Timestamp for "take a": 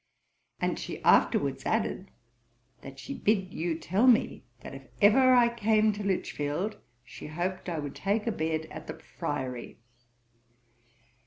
7.93-8.31